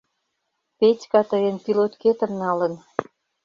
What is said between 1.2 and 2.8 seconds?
тыйын пилоткетым налын.